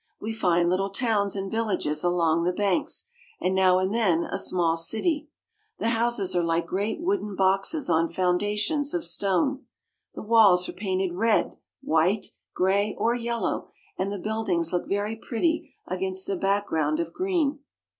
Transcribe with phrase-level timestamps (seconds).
[0.19, 3.05] We find little towns and villages along the banks,
[3.39, 5.29] and now and then a small city.
[5.77, 9.67] The houses are like great wooden boxes on foundations of stone.
[10.15, 10.29] The i66 SCANDINAVIA.
[10.31, 15.71] walls are painted red, white, gray, or yellow, and the build ings look very pretty
[15.85, 17.59] against the background of green.